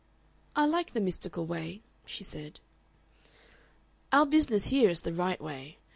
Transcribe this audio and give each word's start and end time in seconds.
"I 0.55 0.65
like 0.65 0.93
the 0.93 0.99
mystical 0.99 1.45
way," 1.45 1.83
she 2.07 2.23
said. 2.23 2.59
"Our 4.11 4.25
business 4.25 4.69
here 4.69 4.89
is 4.89 5.01
the 5.01 5.13
right 5.13 5.39
way. 5.39 5.77